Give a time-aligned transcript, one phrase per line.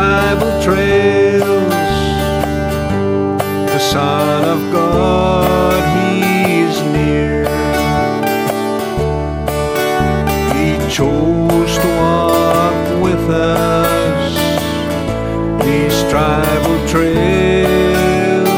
[0.00, 1.72] tribal trails.
[3.74, 7.44] The Son of God, He's near.
[10.54, 14.32] He chose to walk with us
[15.66, 18.48] these tribal trails.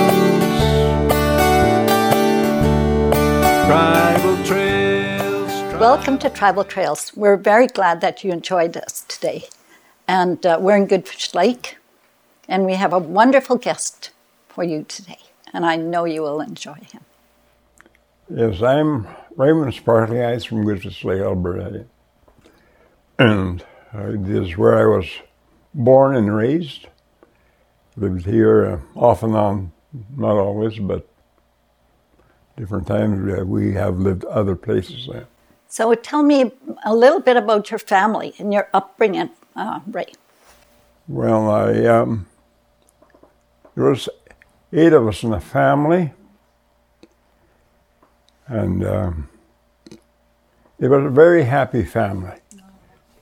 [3.67, 5.81] Tribal trails.
[5.81, 7.11] Welcome to Tribal Trails.
[7.17, 9.49] We're very glad that you enjoyed us today.
[10.09, 11.79] And uh, we're in Goodfish Lake,
[12.49, 14.11] and we have a wonderful guest
[14.49, 15.19] for you today.
[15.55, 17.03] And I know you will enjoy him.
[18.29, 21.85] Yes, I'm Raymond Sparklingeyes from Goodfish Lake, Alberta.
[23.19, 23.63] And
[23.93, 25.07] uh, this is where I was
[25.75, 26.87] born and raised.
[27.97, 29.73] Lived here uh, off and on,
[30.17, 31.07] not always, but
[32.57, 35.09] different times uh, we have lived other places.
[35.69, 36.53] So tell me
[36.85, 40.13] a little bit about your family and your upbringing, uh, Ray.
[41.09, 42.27] Well, I um,
[43.75, 44.09] there was
[44.73, 46.13] eight of us in the family,
[48.47, 49.29] and um,
[50.79, 52.39] it was a very happy family.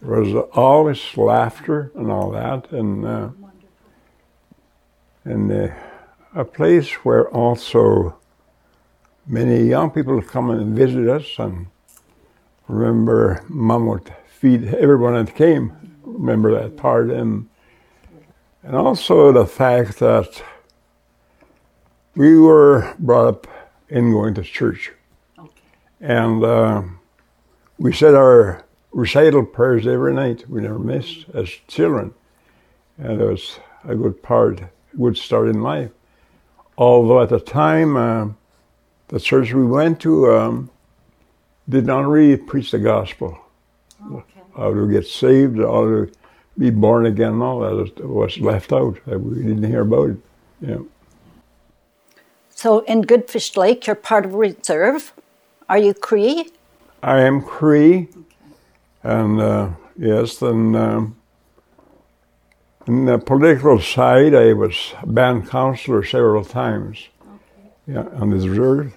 [0.01, 3.29] There was always laughter and all that, and uh,
[5.25, 5.75] and uh,
[6.35, 8.17] a place where also
[9.27, 11.39] many young people would come and visit us.
[11.39, 11.67] And
[12.69, 15.90] remember, Mom would feed everyone that came.
[16.19, 17.49] Remember that part, and
[18.63, 20.43] and also the fact that
[22.15, 23.47] we were brought up
[23.89, 24.93] in going to church.
[26.01, 26.83] And uh,
[27.79, 30.49] we said our recital prayers every night.
[30.49, 32.15] We never missed as children.
[32.99, 35.91] And it was a good part, a good start in life.
[36.77, 38.29] Although at the time, uh,
[39.09, 40.71] the church we went to um,
[41.69, 43.39] did not really preach the gospel.
[44.61, 46.13] How to get saved, how to
[46.59, 48.99] be born again, and all that was left out.
[49.07, 50.17] We didn't hear about it.
[50.61, 50.79] Yeah.
[52.51, 55.15] So in Goodfish Lake, you're part of a reserve.
[55.71, 56.51] Are you Cree?
[57.03, 58.09] I am Cree,
[59.03, 61.17] and uh, yes, then um,
[62.87, 67.09] in the political side, I was band counselor several times.
[67.23, 67.71] Okay.
[67.87, 68.95] Yeah, on the reserve.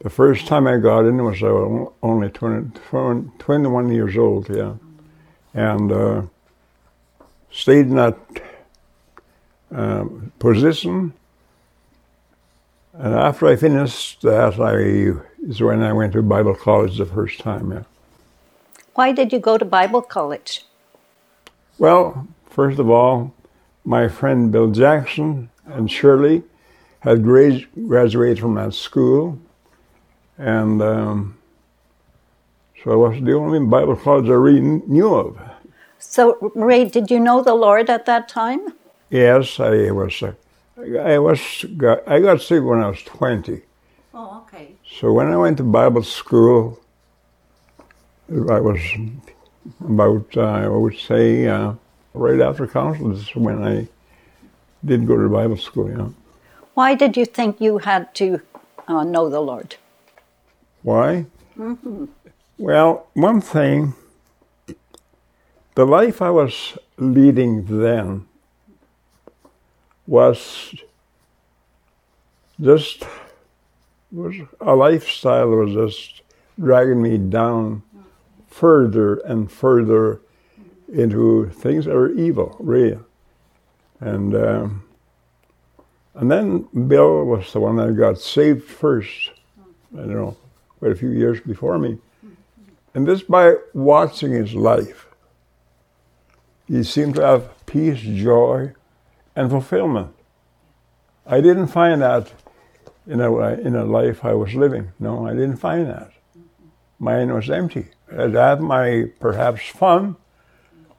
[0.00, 2.78] The first time I got in was I was only 20,
[3.38, 4.48] 21 years old.
[4.48, 4.74] Yeah,
[5.56, 6.22] and uh,
[7.50, 8.18] stayed in that
[9.72, 11.14] um, position.
[12.92, 17.40] And after I finished that, I is when I went to Bible college the first
[17.40, 17.72] time.
[17.72, 17.82] Yeah.
[18.94, 20.64] Why did you go to Bible college?
[21.78, 23.34] Well, first of all,
[23.84, 26.42] my friend Bill Jackson and Shirley
[27.00, 29.38] had graduated from that school,
[30.38, 31.38] and um,
[32.86, 35.36] so it was the only Bible college I really knew of.
[35.98, 38.74] So, Ray, did you know the Lord at that time?
[39.10, 40.22] Yes, I was.
[40.22, 40.34] Uh,
[41.00, 41.40] I was.
[41.76, 43.62] Got, I got saved when I was twenty.
[44.14, 44.76] Oh, okay.
[44.98, 46.78] So when I went to Bible school,
[48.30, 48.80] I was
[49.80, 51.72] about, uh, I would say, uh,
[52.14, 53.88] right after council is when I
[54.84, 56.10] did go to Bible school, yeah.
[56.74, 58.40] Why did you think you had to
[58.86, 59.74] uh, know the Lord?
[60.82, 61.26] Why?
[62.58, 63.92] Well, one thing,
[65.74, 68.26] the life I was leading then
[70.06, 70.74] was
[72.58, 73.04] just
[74.10, 76.22] was a lifestyle was just
[76.58, 77.82] dragging me down
[78.48, 80.22] further and further
[80.90, 82.98] into things that are evil, really.
[84.00, 84.82] And um,
[86.14, 89.32] and then Bill was the one that got saved first.
[89.92, 90.36] I don't know,
[90.78, 91.98] quite a few years before me.
[92.96, 95.08] And just by watching his life,
[96.66, 98.72] he seemed to have peace, joy,
[99.36, 100.14] and fulfillment.
[101.26, 102.32] I didn't find that
[103.06, 104.92] in a, in a life I was living.
[104.98, 106.10] No, I didn't find that.
[106.98, 107.88] Mine was empty.
[108.10, 110.16] I had my perhaps fun,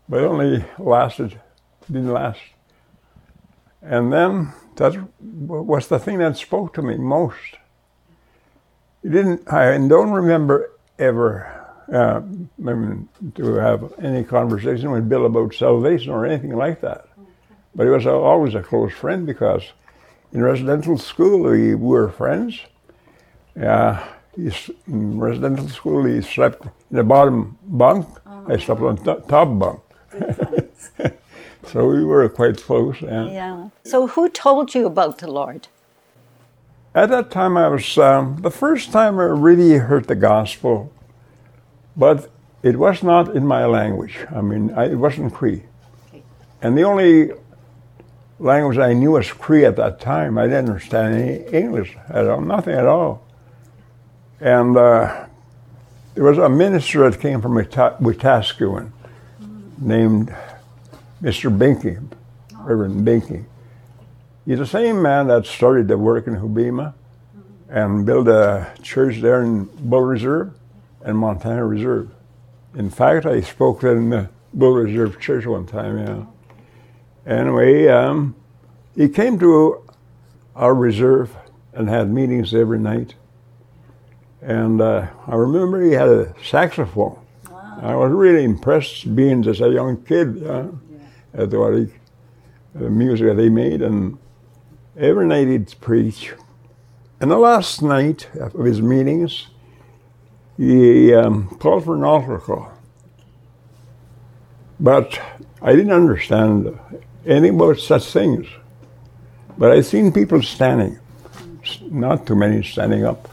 [0.08, 1.42] but it only lasted,
[1.88, 2.42] didn't last.
[3.82, 7.58] And then that was the thing that spoke to me most.
[9.04, 10.70] It didn't, I don't remember
[11.00, 11.58] ever
[11.94, 12.22] uh,
[13.36, 17.08] to have any conversation with Bill about salvation or anything like that.
[17.76, 19.64] But he was always a close friend because
[20.34, 22.60] in residential school we were friends.
[23.56, 28.08] Yeah, he's, in residential school he slept in the bottom bunk.
[28.26, 29.82] I slept on the top bunk.
[31.68, 33.02] so we were quite close.
[33.02, 33.26] Yeah.
[33.26, 33.70] Yeah.
[33.84, 35.68] So, who told you about the Lord?
[36.96, 40.92] At that time, I was um, the first time I really heard the gospel,
[41.98, 42.30] but
[42.62, 44.26] it was not in my language.
[44.34, 45.64] I mean, I, it wasn't Cree.
[46.62, 47.32] And the only
[48.40, 50.38] language I knew was Cree at that time.
[50.38, 53.26] I didn't understand any English at all, nothing at all.
[54.40, 55.26] And uh,
[56.14, 58.92] there was a minister that came from Weta- Wetaskiwin
[59.80, 60.34] named
[61.22, 61.56] Mr.
[61.56, 62.00] Binky,
[62.60, 63.46] Reverend Binky.
[64.46, 66.94] He's the same man that started the work in Hobbema
[67.70, 70.54] and built a church there in Bull Reserve
[71.08, 72.10] and Montana Reserve.
[72.76, 76.26] In fact, I spoke in the Bull Reserve Church one time, yeah.
[77.26, 78.36] Anyway, um,
[78.94, 79.84] he came to
[80.54, 81.34] our reserve
[81.74, 83.16] and had meetings every night.
[84.42, 87.18] And uh, I remember he had a saxophone.
[87.82, 90.68] I was really impressed being just a young kid uh,
[91.34, 91.88] at what he,
[92.76, 93.82] the music that he made.
[93.82, 94.18] And
[94.98, 96.34] every night he'd preach.
[97.22, 99.48] And the last night of his meetings,
[100.58, 102.72] he um, called for an altar call.
[104.80, 105.20] But
[105.62, 106.78] I didn't understand
[107.26, 108.48] anything about such things.
[109.58, 111.00] But I seen people standing,
[111.82, 113.28] not too many standing up.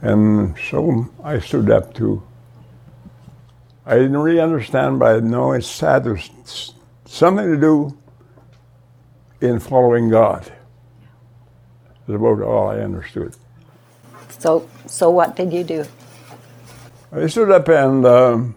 [0.00, 2.22] And so I stood up too.
[3.84, 6.04] I didn't really understand, but I know it's sad.
[6.04, 6.30] There's
[7.04, 7.98] something to do
[9.40, 10.44] in following God.
[12.06, 13.34] That's about all I understood.
[14.38, 15.84] So, so what did you do?
[17.14, 18.56] I stood up and um,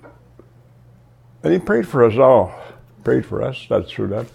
[1.43, 2.57] and he prayed for us all.
[3.03, 3.65] Prayed for us.
[3.69, 4.27] That stood up.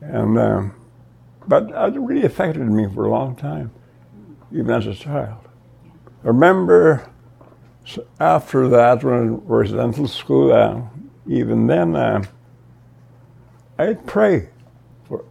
[0.00, 0.74] And um,
[1.46, 3.72] but it really affected me for a long time,
[4.52, 5.38] even as a child.
[6.22, 7.10] I remember
[8.20, 10.82] after that, when I was in dental school, uh,
[11.26, 12.22] even then, uh,
[13.78, 14.50] I'd pray
[15.06, 15.24] for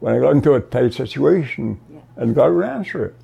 [0.00, 1.80] when I got into a tight situation,
[2.16, 3.14] and God would answer it.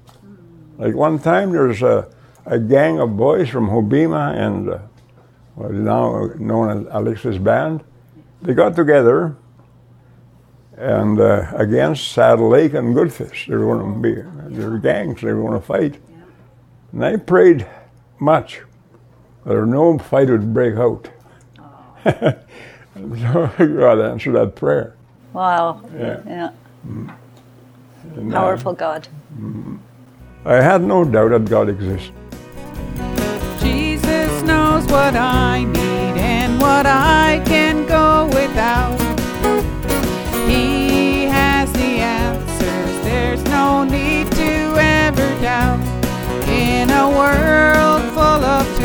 [0.78, 2.08] Like one time, there was a,
[2.46, 4.78] a gang of boys from Hobbema and uh,
[5.56, 7.82] what is now known as Alexis Band.
[8.42, 9.36] They got together
[10.76, 13.46] and uh, against Saddle Lake and Goodfish.
[13.46, 15.98] They were going to be, they were gangs, they were going to fight.
[16.92, 17.66] And I prayed
[18.20, 18.60] much
[19.44, 21.08] that no fight would break out.
[22.04, 24.94] so God answered that prayer.
[25.32, 25.82] Wow.
[25.94, 26.20] Yeah.
[26.26, 26.50] Yeah.
[26.84, 27.10] And,
[28.32, 29.08] uh, Powerful God.
[30.44, 32.12] I had no doubt that God exists.
[34.88, 38.98] What I need and what I can go without.
[40.48, 45.80] He has the answers, there's no need to ever doubt.
[46.48, 48.75] In a world full of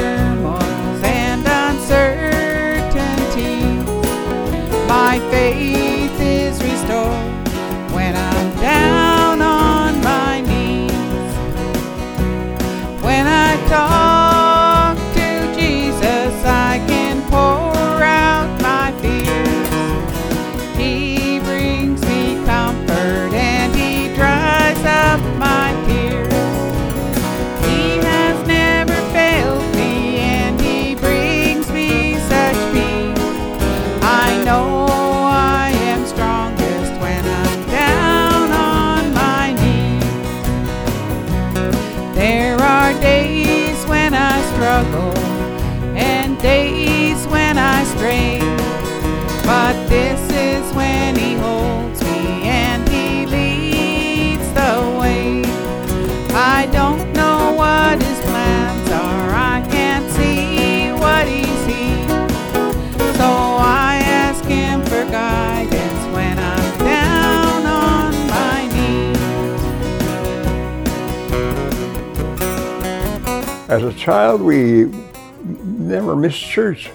[76.22, 76.90] missed church.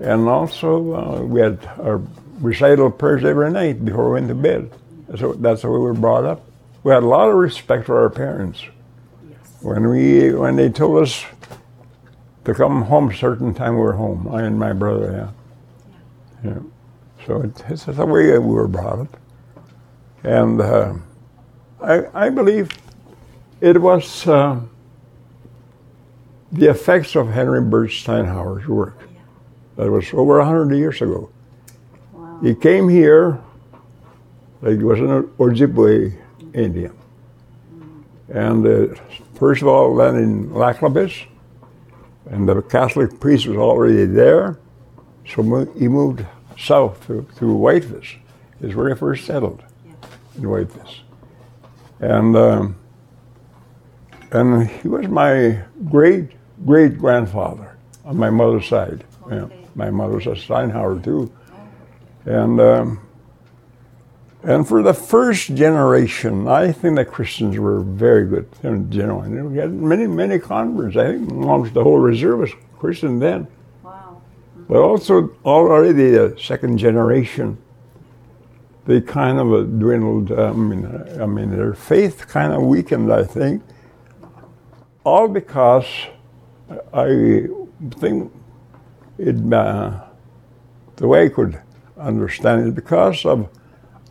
[0.00, 2.02] And also, uh, we had our
[2.40, 4.70] recital prayers every night before we went to bed.
[5.18, 6.42] So that's how we were brought up.
[6.82, 8.62] We had a lot of respect for our parents.
[9.60, 11.24] When we when they told us
[12.44, 14.28] to come home a certain time, we were home.
[14.28, 15.32] I and my brother,
[16.42, 16.50] yeah.
[16.50, 16.58] Yeah.
[17.26, 19.16] So it, it's the way we were brought up.
[20.24, 20.94] And uh,
[21.82, 22.70] I, I believe
[23.60, 24.60] it was uh,
[26.52, 28.98] the effects of Henry Bird Steinhauer's work.
[29.76, 31.30] That was over 100 years ago.
[32.42, 33.40] He came here,
[34.62, 36.16] like he was an Ojibwe
[36.54, 36.96] Indian.
[38.28, 38.94] And uh,
[39.34, 41.28] first of all, then in Lac La Biche,
[42.30, 44.58] and the Catholic priest was already there,
[45.28, 46.24] so mo- he moved
[46.58, 48.18] south to, to Whitefish,
[48.60, 49.62] is where he first settled,
[50.36, 51.02] in Whitefish.
[52.00, 52.76] And, um,
[54.30, 56.30] and he was my great
[56.64, 59.04] great grandfather on my mother's side.
[59.30, 61.32] Yeah, my mother's a Steinhauer too.
[62.24, 63.00] And um,
[64.42, 69.52] and for the first generation, I think the Christians were very good and genuine.
[69.52, 70.96] We had many, many converts.
[70.96, 73.46] I think almost the whole reserve was Christian then.
[73.82, 74.22] Wow.
[74.66, 77.58] But also already the second generation,
[78.86, 80.32] they kind of uh, dwindled.
[80.32, 83.12] I mean, uh, I mean, their faith kind of weakened.
[83.12, 83.62] I think,
[85.04, 85.84] all because
[86.92, 87.46] I
[87.98, 88.32] think
[89.18, 89.52] it.
[89.52, 90.04] Uh,
[90.96, 91.58] the way I could
[91.96, 93.48] understand it, because of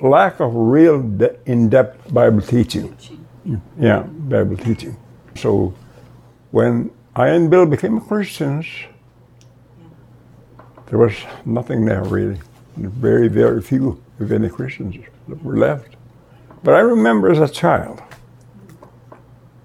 [0.01, 2.97] lack of real de- in-depth Bible teaching.
[3.79, 4.97] Yeah, Bible teaching.
[5.35, 5.73] So
[6.49, 8.65] when I and Bill became Christians,
[10.87, 11.13] there was
[11.45, 12.39] nothing there really.
[12.75, 14.95] Very, very few, if any, Christians
[15.27, 15.95] that were left.
[16.63, 18.01] But I remember as a child,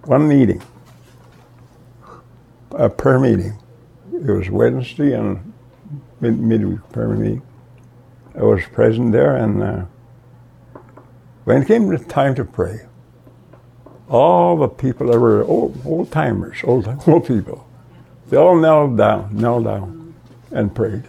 [0.04, 0.60] one meeting,
[2.76, 3.58] a prayer meeting.
[4.12, 5.52] It was Wednesday and
[6.20, 7.42] mid- midweek prayer meeting.
[8.36, 9.84] I was present there, and uh,
[11.44, 12.80] when it came the time to pray,
[14.08, 17.68] all the people that were old, old timers, old, old people,
[18.28, 20.14] they all knelt down, knelt down,
[20.50, 21.04] and prayed,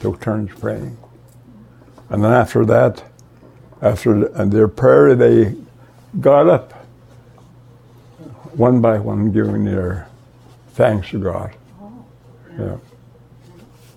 [0.00, 0.96] took turns praying.
[2.10, 3.04] And then after that,
[3.82, 5.56] after their prayer, they
[6.20, 6.72] got up,
[8.54, 10.08] one by one, giving their
[10.78, 11.54] thanks to God.
[11.82, 12.04] Oh,
[12.56, 12.76] yeah,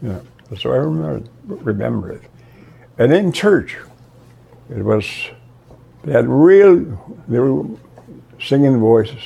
[0.01, 0.19] yeah.
[0.57, 2.23] So I remember, remember it.
[2.97, 3.77] And in church,
[4.69, 5.05] it was
[6.03, 6.75] they had real,
[7.27, 7.77] they were
[8.39, 9.21] singing voices.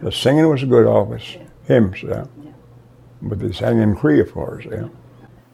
[0.00, 2.26] The singing was good always, hymns, yeah.
[3.20, 4.88] But they sang in Cree, of course, yeah.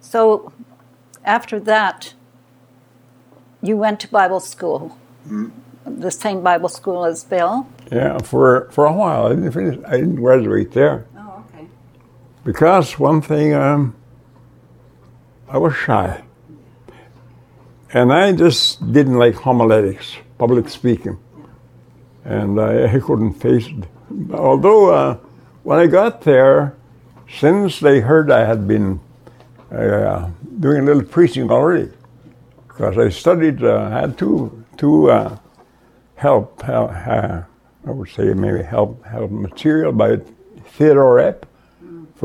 [0.01, 0.53] So
[1.25, 2.13] after that,
[3.63, 6.01] you went to Bible school, mm-hmm.
[6.01, 7.67] the same Bible school as Bill.
[7.91, 9.27] Yeah, for for a while.
[9.27, 9.79] I didn't finish.
[9.87, 11.14] I didn't graduate there Oh.
[12.45, 13.97] Because one thing, um,
[15.49, 16.23] I was shy,
[17.93, 21.19] and I just didn't like homiletics, public speaking,
[22.25, 23.85] and I, I couldn't face it.
[24.33, 25.15] Although uh,
[25.63, 26.77] when I got there,
[27.29, 29.01] since they heard I had been
[29.71, 31.91] uh, doing a little preaching already,
[32.69, 35.39] because I studied, uh, had two two uh,
[36.17, 37.43] help, help uh,
[37.87, 40.19] I would say maybe help help material by
[40.77, 41.45] Theodore Epp,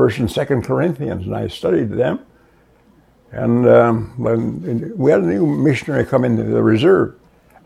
[0.00, 2.20] First and Second Corinthians, and I studied them.
[3.32, 7.16] And um, when we had a new missionary come into the reserve,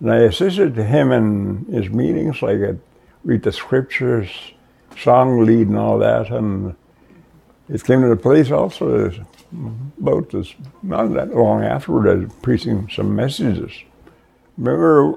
[0.00, 2.80] and I assisted him in his meetings, like I'd
[3.22, 4.28] read the scriptures,
[4.98, 6.30] song lead, and all that.
[6.30, 6.74] And
[7.68, 9.20] it came to the place also as
[10.00, 13.70] about this, not that long afterward, I was preaching some messages.
[14.58, 15.12] Remember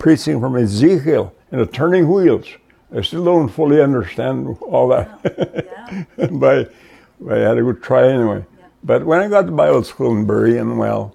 [0.00, 2.48] preaching from Ezekiel and the turning wheels.
[2.94, 6.30] I still don't fully understand all that, but,
[7.20, 8.44] but I had a good try anyway.
[8.82, 11.14] But when I got to Bible school in Berean well,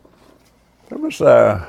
[0.90, 1.68] there was a,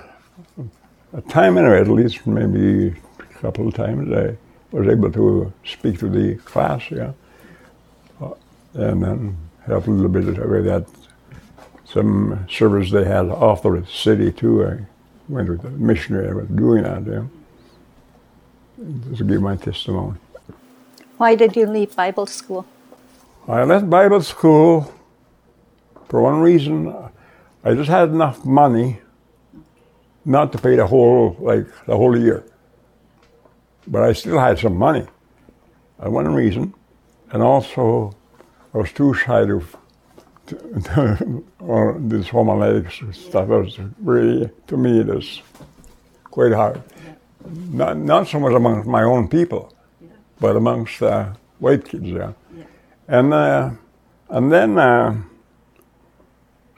[1.15, 4.37] a time anyway, at least maybe a couple of times I
[4.73, 7.13] was able to speak to the class, yeah,
[8.21, 8.33] Uh,
[8.75, 10.87] and then help a little bit with that.
[11.87, 14.67] Some service they had off the city too.
[14.67, 14.79] I
[15.29, 16.29] went with the missionary.
[16.29, 17.23] I was doing that, yeah,
[18.77, 20.19] to give my testimony.
[21.17, 22.67] Why did you leave Bible school?
[23.47, 24.93] I left Bible school
[26.09, 26.95] for one reason.
[27.63, 29.01] I just had enough money
[30.25, 32.45] not to pay the whole like the whole year,
[33.87, 35.07] but I still had some money.
[35.99, 36.75] That's one reason,
[37.31, 38.15] and also
[38.73, 39.63] I was too shy to.
[41.61, 45.41] or this homiletics stuff was really to me it was
[46.25, 46.83] quite hard.
[47.47, 49.75] Not not so much amongst my own people,
[50.41, 52.05] but amongst uh, white kids.
[52.05, 52.33] Yeah.
[53.07, 53.71] And uh,
[54.31, 55.23] and then uh,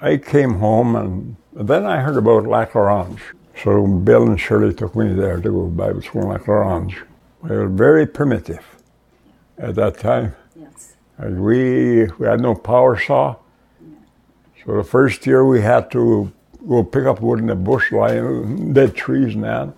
[0.00, 3.22] I came home, and then I heard about Lac La Ronge.
[3.62, 6.54] So Bill and Shirley took me there to go to Bible school in Lac La
[6.54, 6.96] Ronge.
[7.42, 8.64] We were very primitive
[9.56, 10.34] at that time.
[10.54, 10.96] Yes.
[11.16, 13.36] And we we had no power saw.
[14.64, 16.32] So the first year we had to
[16.68, 19.72] go pick up wood in the bush, lying dead trees and that.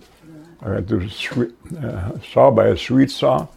[0.61, 1.09] I had to
[1.81, 3.47] uh, saw by a Swede saw.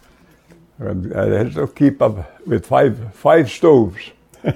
[0.79, 4.11] I had to keep up with five five stoves.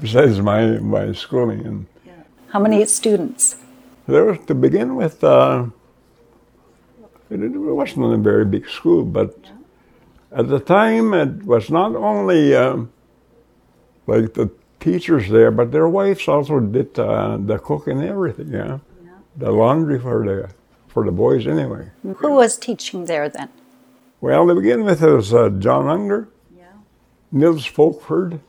[0.00, 1.86] Besides my my schooling, and
[2.48, 3.56] How many students?
[4.06, 5.22] there was to begin with.
[5.22, 5.66] Uh,
[7.30, 9.36] it, it wasn't a very big school, but
[10.32, 12.90] at the time it was not only um,
[14.06, 18.52] like the teachers there, but their wives also did uh, the cooking and everything.
[18.52, 18.78] Yeah,
[19.36, 20.50] the laundry for the
[20.88, 21.90] for the boys anyway.
[22.18, 23.48] Who was teaching there then?
[24.20, 26.64] Well, to begin with, it was uh, John Unger, Yeah.
[27.32, 28.40] Nils Folkford,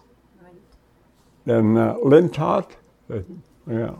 [1.45, 2.65] then uh, Lynn Todd,
[3.07, 3.25] That-
[3.67, 3.95] yeah.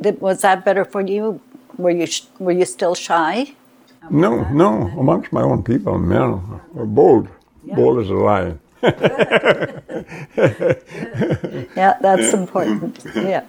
[0.00, 1.40] Did, was that better for you?
[1.76, 3.54] Were you sh- were you still shy?
[4.10, 6.20] No, no, amongst my own people, men
[6.76, 7.28] are bold.
[7.64, 8.60] Bold as a lion.
[11.76, 12.98] Yeah, that's important.
[13.14, 13.44] Yeah.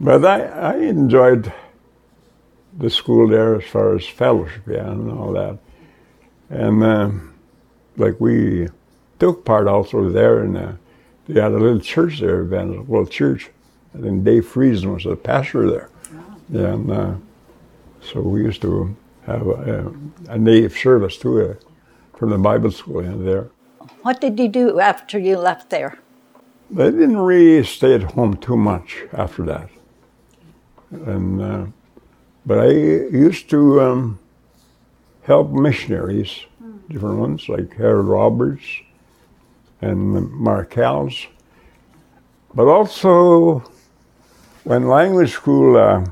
[0.00, 0.42] But I,
[0.72, 1.52] I enjoyed
[2.78, 5.58] the school there as far as fellowship, yeah, and all that.
[6.50, 7.34] And um,
[7.96, 8.68] like we
[9.18, 10.72] took part also there, and uh,
[11.28, 13.50] they had a little church there, Evangelical Church.
[13.96, 15.90] I think Dave Friesen was the pastor there.
[16.50, 17.14] Yeah, and uh,
[18.00, 18.94] so we used to
[19.26, 19.92] have a,
[20.28, 21.54] a native service too uh,
[22.18, 23.48] from the Bible school in there.
[24.02, 25.98] What did you do after you left there?
[26.72, 29.68] I didn't really stay at home too much after that.
[30.90, 31.66] And, uh,
[32.46, 34.18] but I used to um,
[35.22, 36.40] help missionaries,
[36.88, 38.64] different ones like Harold Roberts
[39.80, 41.26] and the Markells.
[42.54, 43.64] But also,
[44.64, 46.04] when language school, uh,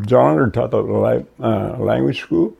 [0.00, 2.56] John taught at the li- uh, language school,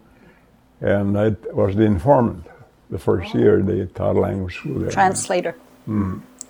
[0.80, 2.46] and I was the informant.
[2.90, 4.90] The first year they taught language school there.
[4.90, 5.56] Translator.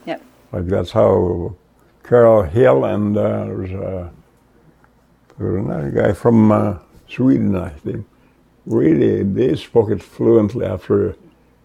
[0.07, 0.19] Yeah.
[0.51, 1.55] Like that's how
[2.03, 4.11] Carol Hill and uh, there was, a,
[5.39, 8.07] there was another guy from uh, Sweden, I think.
[8.67, 11.17] Really, they spoke it fluently after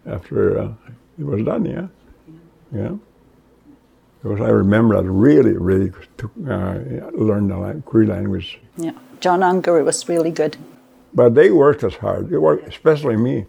[0.05, 0.71] after uh,
[1.19, 1.65] it was done.
[1.65, 1.87] Yeah,
[2.73, 2.95] yeah.
[4.23, 6.79] Because I remember that really, really took, uh,
[7.13, 8.59] learned the Cree language.
[8.77, 8.93] Yeah.
[9.19, 10.57] John Unger was really good.
[11.13, 12.29] But they worked as hard.
[12.29, 13.45] They worked, especially me.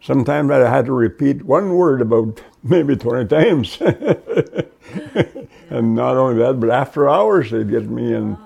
[0.00, 3.78] Sometimes I had to repeat one word about maybe 20 times.
[5.70, 8.38] and not only that, but after hours they'd get me and,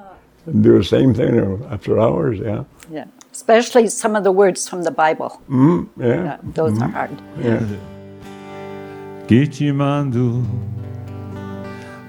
[0.47, 2.65] and do the same thing after hours, yeah.
[2.91, 3.07] Yeah.
[3.33, 5.41] Especially some of the words from the Bible.
[5.49, 7.11] Mm, yeah, Yeah, those are hard.
[7.43, 7.61] yeah.
[9.27, 10.43] que te mando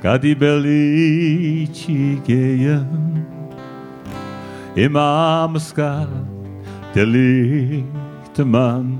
[0.03, 2.85] Kadibeli chigeya
[4.75, 6.05] Imamaska
[6.93, 7.83] Deli
[8.33, 8.99] Taman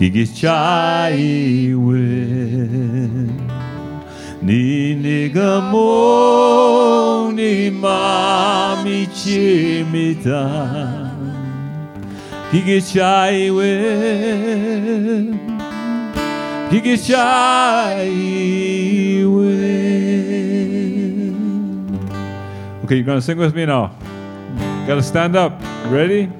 [0.00, 3.36] Gigichai win Gigichai win
[4.42, 5.84] Ninigamo
[7.34, 10.70] ni mami chimita
[12.50, 13.70] he gets shy with.
[22.84, 23.92] Okay, you're gonna sing with me now.
[24.88, 25.62] Gotta stand up.
[25.86, 26.39] Ready?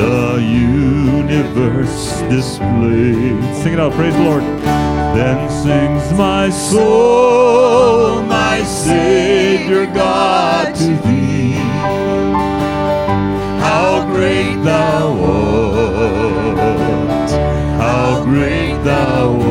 [0.00, 3.38] the universe displayed.
[3.62, 4.42] Sing it out, praise the Lord.
[5.16, 11.52] Then sings my soul, my Savior God to thee.
[13.66, 15.02] How great thou
[15.92, 17.30] art,
[17.84, 19.49] how great thou art.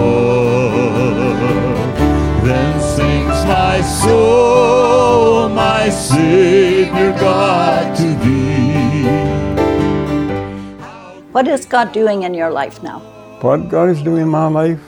[11.39, 12.99] What is God doing in your life now?
[13.39, 14.81] What God is doing in my life,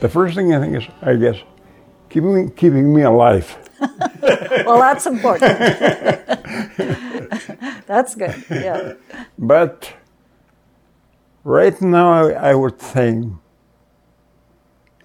[0.00, 1.36] the first thing I think is, I guess,
[2.08, 3.54] keeping me, keeping me alive.
[4.64, 5.58] Well, that's important.
[7.86, 8.42] that's good.
[8.48, 8.94] Yeah.
[9.38, 9.92] But
[11.44, 13.34] right now, I, I would think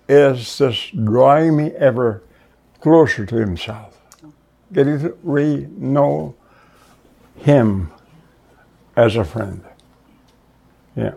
[0.08, 2.24] is just drawing me ever
[2.80, 4.00] closer to Himself,
[4.72, 6.36] getting to really know
[7.36, 7.92] Him
[8.96, 9.66] as a friend.
[10.96, 11.16] Yeah.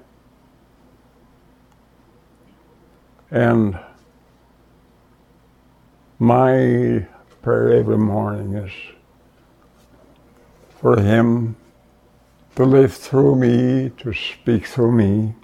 [3.30, 3.78] And
[6.18, 7.06] my
[7.42, 8.72] prayer every morning is
[10.80, 11.56] for Him
[12.54, 15.34] to live through me, to speak through me,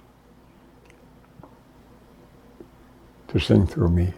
[3.27, 4.13] to sing through me,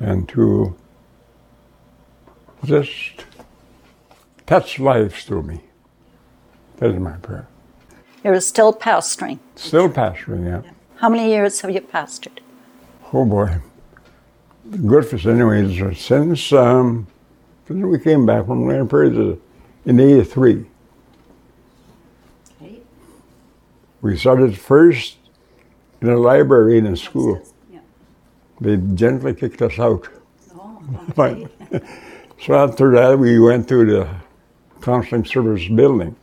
[0.00, 0.76] and to
[2.64, 3.24] just
[4.46, 5.60] touch lives through me.
[6.82, 7.46] That is my prayer.
[8.24, 9.38] You're still pastoring.
[9.54, 10.72] Still pastoring, yeah.
[10.96, 12.40] How many years have you pastored?
[13.12, 13.60] Oh boy.
[14.68, 15.78] Good for us anyways.
[15.96, 17.06] Since, um,
[17.68, 19.38] since we came back from Grande Prairie
[19.84, 20.66] in 83.
[24.00, 25.18] We started first
[26.00, 27.46] in a library in a school.
[28.60, 30.08] They gently kicked us out.
[31.14, 31.48] Fine.
[32.40, 34.08] so after that, we went to the
[34.80, 36.16] counseling service building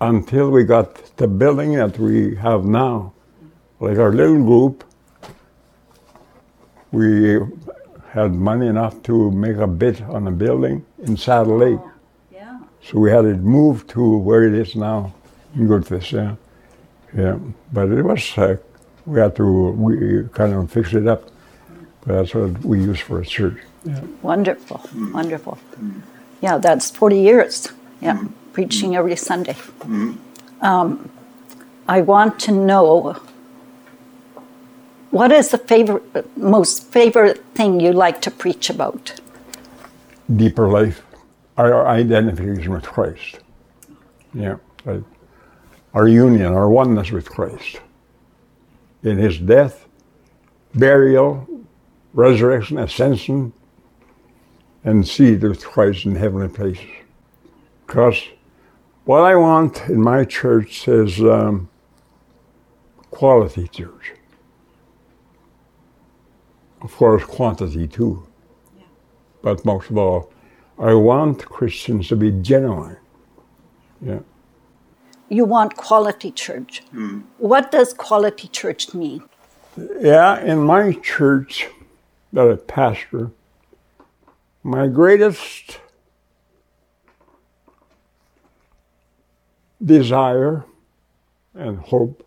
[0.00, 3.12] until we got the building that we have now.
[3.80, 4.84] Like our little group,
[6.92, 7.38] we
[8.10, 11.78] had money enough to make a bid on a building in Saddle Lake.
[12.32, 12.58] Yeah.
[12.82, 15.14] So we had it moved to where it is now
[15.54, 16.36] in Goodfish, yeah.
[17.16, 17.38] Yeah,
[17.72, 18.56] but it was, uh,
[19.06, 21.30] we had to we kind of fix it up.
[22.04, 23.58] But that's what we use for a church.
[24.22, 24.80] Wonderful,
[25.12, 25.58] wonderful.
[26.40, 27.72] Yeah, that's 40 years.
[28.00, 29.56] Yeah, preaching every Sunday.
[30.60, 31.10] Um,
[31.88, 33.20] I want to know
[35.10, 39.20] what is the favorite, most favorite thing you like to preach about?
[40.36, 41.02] Deeper life,
[41.56, 43.40] our identification with Christ.
[44.32, 44.56] Yeah,
[45.92, 47.80] our union, our oneness with Christ.
[49.02, 49.88] In his death,
[50.74, 51.48] burial,
[52.12, 53.52] resurrection, ascension,
[54.84, 56.86] and seated with Christ in heavenly places.
[57.86, 58.22] Because
[59.10, 61.68] what I want in my church is um,
[63.10, 64.12] quality church.
[66.82, 68.24] Of course, quantity too.
[69.42, 70.32] But most of all,
[70.78, 72.98] I want Christians to be genuine.
[74.00, 74.20] Yeah.
[75.28, 76.82] You want quality church.
[77.38, 79.24] What does quality church mean?
[80.00, 81.66] Yeah, in my church
[82.32, 83.32] that I pastor,
[84.62, 85.80] my greatest
[89.84, 90.64] desire
[91.54, 92.26] and hope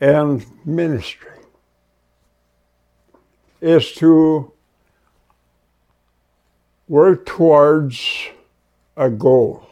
[0.00, 1.30] and ministry
[3.60, 4.52] is to
[6.88, 8.28] work towards
[8.96, 9.66] a goal.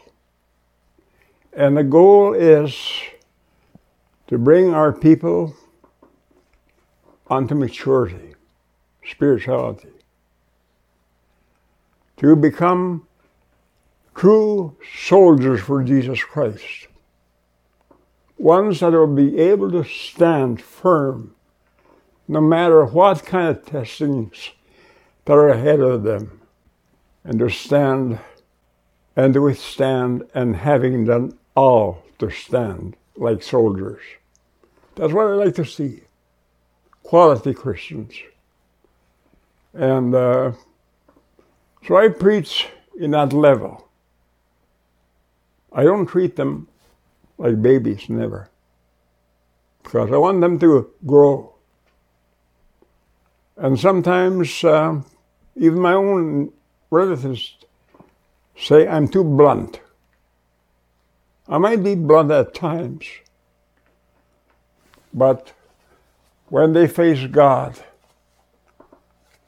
[1.52, 2.74] And the goal is
[4.28, 5.54] to bring our people
[7.26, 8.34] onto maturity,
[9.04, 9.90] spirituality,
[12.16, 13.06] to become
[14.14, 16.88] true soldiers for Jesus Christ,
[18.38, 21.34] ones that will be able to stand firm
[22.28, 24.50] no matter what kind of testings
[25.24, 26.40] that are ahead of them,
[27.24, 28.18] and to stand
[29.14, 34.00] and to withstand, and having done all to stand like soldiers.
[34.94, 36.00] That's what I like to see
[37.02, 38.14] quality Christians.
[39.74, 40.52] And uh,
[41.86, 43.88] so I preach in that level.
[45.74, 46.68] I don't treat them
[47.38, 48.48] like babies, never.
[49.82, 51.54] Because I want them to grow.
[53.56, 55.00] And sometimes uh,
[55.56, 56.52] even my own
[56.90, 57.56] relatives
[58.56, 59.80] say I'm too blunt.
[61.48, 63.04] I might be blunt at times,
[65.12, 65.52] but
[66.48, 67.78] when they face God,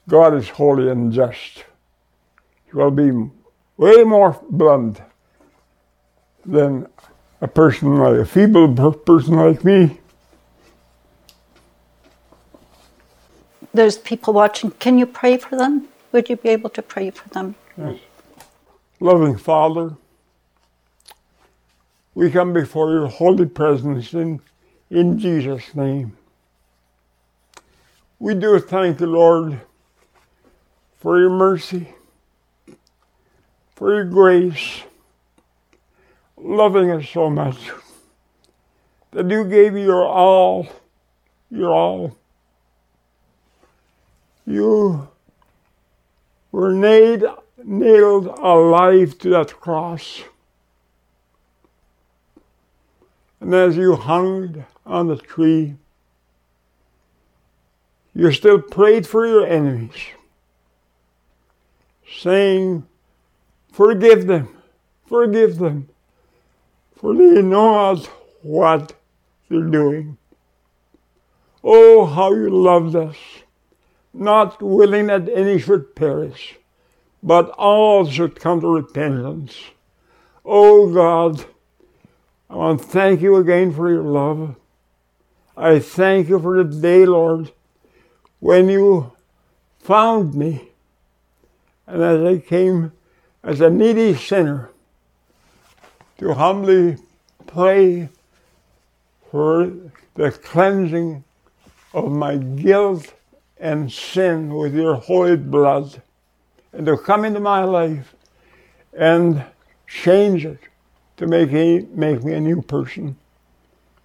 [0.09, 1.65] God is holy and just.
[2.67, 3.11] He will be
[3.77, 5.01] way more blunt
[6.47, 6.87] than
[7.41, 9.99] a person like a feeble person like me.
[13.73, 14.71] There's people watching.
[14.73, 15.89] Can you pray for them?
[16.13, 17.57] Would you be able to pray for them?
[19.01, 19.97] Loving Father,
[22.15, 24.41] we come before your holy presence in,
[24.91, 26.17] in Jesus' name.
[28.21, 29.61] We do thank you, Lord,
[31.01, 31.89] for your mercy,
[33.75, 34.85] for your grace,
[36.37, 37.71] loving us so much
[39.13, 40.67] that you gave your all,
[41.51, 42.17] your all.
[44.47, 45.09] You
[46.53, 47.25] were nailed,
[47.65, 50.23] nailed alive to that cross.
[53.41, 55.77] And as you hung on the tree,
[58.15, 59.97] you still prayed for your enemies,
[62.09, 62.87] saying,
[63.73, 64.49] Forgive them,
[65.07, 65.89] forgive them,
[67.13, 68.07] they know not
[68.43, 68.95] what
[69.49, 70.17] they're doing.
[71.63, 73.17] Oh, how you loved us,
[74.13, 76.57] not willing that any should perish,
[77.23, 79.57] but all should come to repentance.
[80.45, 81.45] Oh God,
[82.51, 84.57] I want to thank you again for your love.
[85.57, 87.53] I thank you for the day, Lord,
[88.41, 89.13] when you
[89.79, 90.71] found me
[91.87, 92.93] And as I came
[93.43, 94.71] as a needy sinner
[96.19, 96.97] to humbly
[97.47, 98.09] pray
[99.31, 99.73] for
[100.15, 101.25] the cleansing
[101.93, 103.13] of my guilt
[103.59, 106.03] and sin with your holy blood,
[106.73, 108.15] and to come into my life
[108.93, 109.45] and
[109.87, 110.59] change it
[111.17, 113.17] to make, a, make me a new person.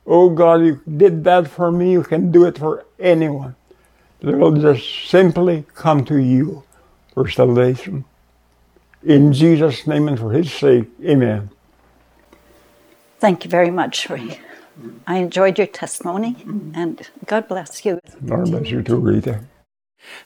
[0.06, 3.56] Oh God, you did that for me, you can do it for anyone.
[4.22, 6.64] They will just simply come to you
[7.14, 8.06] for salvation.
[9.04, 11.50] In Jesus' name and for his sake, amen.
[13.20, 14.20] Thank you very much, Ray.
[14.20, 14.98] Mm-hmm.
[15.06, 16.72] I enjoyed your testimony, mm-hmm.
[16.74, 18.00] and God bless you.
[18.22, 19.42] Lord bless you too, Rita.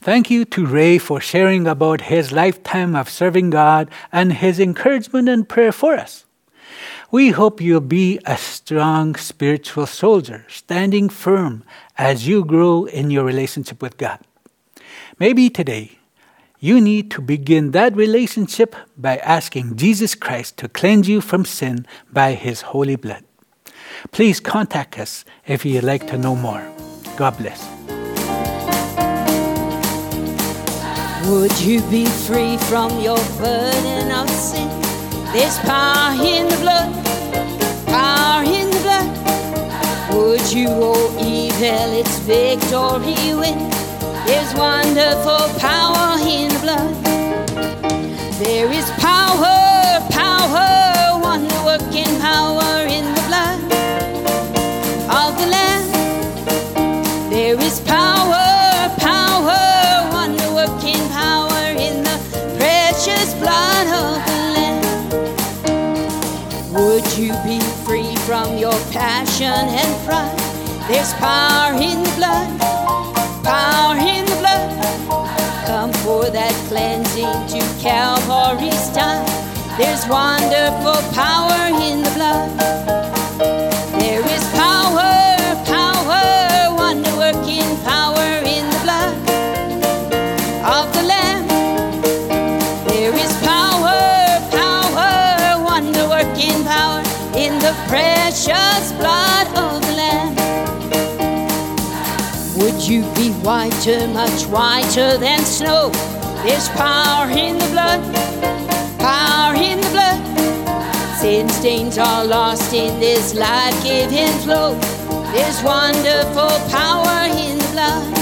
[0.02, 5.28] Thank you to Ray for sharing about his lifetime of serving God and his encouragement
[5.28, 6.26] and prayer for us.
[7.10, 11.64] We hope you'll be a strong spiritual soldier, standing firm
[11.98, 14.20] as you grow in your relationship with God.
[15.20, 15.98] Maybe today
[16.64, 21.86] you need to begin that relationship by asking Jesus Christ to cleanse you from sin
[22.10, 23.26] by his holy blood.
[24.14, 26.66] Please contact us if you'd like to know more.
[27.18, 27.60] God bless.
[31.28, 34.70] Would you be free from your burden of sin?
[35.34, 36.90] There's power in the blood,
[37.88, 40.16] power in the blood.
[40.16, 43.83] Would you, oh evil, its victory win?
[44.26, 46.96] There's wonderful power in the blood.
[48.40, 53.60] There is power, power, wonder working power in the blood
[55.12, 55.86] of the Lamb.
[57.30, 62.18] There is power, power, wonder working power in the
[62.58, 64.84] precious blood of the Lamb.
[66.74, 70.40] Would you be free from your passion and pride?
[70.88, 72.53] There's power in the blood,
[73.44, 74.70] power in the blood.
[75.68, 79.26] Come for that cleansing to Calvary's time.
[79.78, 82.50] There's wonderful power in the blood.
[84.00, 85.12] There is power,
[85.66, 89.14] power, wonder working power in the blood
[90.64, 91.48] of the Lamb.
[92.88, 94.00] There is power,
[94.52, 97.02] power, wonder working power
[97.36, 98.73] in the precious
[103.44, 105.90] whiter, much whiter than snow?
[106.44, 108.02] There's power in the blood,
[109.00, 110.20] power in the blood.
[111.20, 114.76] Sin stains are lost in this life giving flow.
[115.34, 118.16] There's wonderful power in the blood.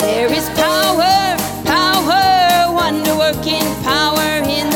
[0.00, 4.67] There is power, power, wonder working power in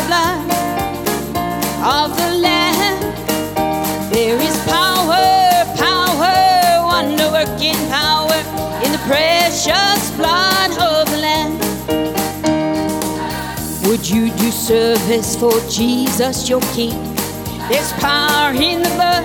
[14.12, 17.14] you do service for Jesus, your King?
[17.68, 19.24] There's power in the blood,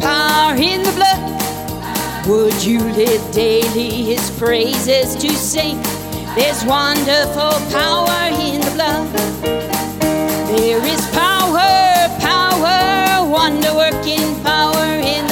[0.00, 2.26] power in the blood.
[2.28, 5.82] Would you live daily his praises to sing?
[6.36, 9.08] There's wonderful power in the blood.
[10.48, 15.29] There is power, power, wonder working power in